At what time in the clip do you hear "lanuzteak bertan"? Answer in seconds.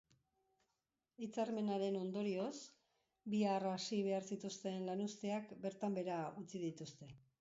4.91-5.99